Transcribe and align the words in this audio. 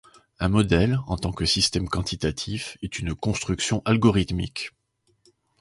Un 0.39 0.49
modèle, 0.49 0.99
en 1.05 1.15
tant 1.15 1.31
que 1.31 1.45
système 1.45 1.87
quantitatif, 1.87 2.75
est 2.81 2.97
une 2.97 3.13
construction 3.13 3.83
algorithmique. 3.85 4.71